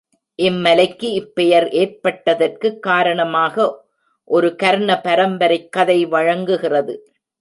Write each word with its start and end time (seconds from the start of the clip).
இம் 0.35 0.57
மலைக்கு 0.59 1.11
இப் 1.11 1.35
பெயர் 1.35 1.67
ஏற்பட்டதற்குக் 1.67 2.79
காரணமாக 2.79 3.85
ஒரு 4.23 4.55
கர்ண 4.55 5.01
பரம்பரைக் 5.03 5.69
கதை 5.69 6.05
வழங்குகிறது. 6.05 7.13